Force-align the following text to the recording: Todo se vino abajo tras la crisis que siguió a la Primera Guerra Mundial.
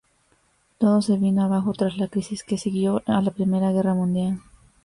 Todo 0.79 1.03
se 1.03 1.15
vino 1.19 1.43
abajo 1.43 1.73
tras 1.73 1.95
la 1.99 2.07
crisis 2.07 2.43
que 2.43 2.57
siguió 2.57 3.03
a 3.05 3.21
la 3.21 3.29
Primera 3.29 3.71
Guerra 3.71 3.93
Mundial. 3.93 4.39